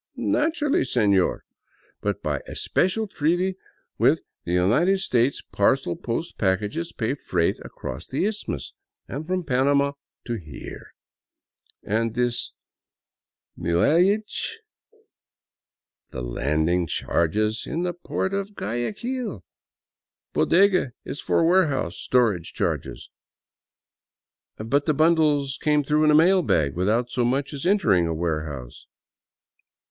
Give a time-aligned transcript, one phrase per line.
[0.15, 1.43] "Naturally, senor,
[2.01, 3.55] but by a special treaty
[3.99, 8.73] with the United States parcel post packages pay freight across the Isthmus,
[9.07, 9.91] and from Panama
[10.25, 10.95] to here.""
[11.95, 12.51] And this
[13.55, 14.55] muellage
[16.09, 19.43] —?""The landing charges in the port of Guayaquil.
[20.33, 23.07] Bodega is for warehouse storage charges
[24.57, 28.15] —""But the bundles came through in a mail bag, without so much as entering a
[28.15, 28.87] warehouse."